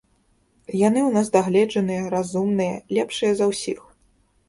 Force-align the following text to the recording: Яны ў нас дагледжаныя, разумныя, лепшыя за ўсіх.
Яны 0.87 1.01
ў 1.09 1.11
нас 1.17 1.27
дагледжаныя, 1.37 2.09
разумныя, 2.17 2.73
лепшыя 2.99 3.33
за 3.43 3.55
ўсіх. 3.55 3.89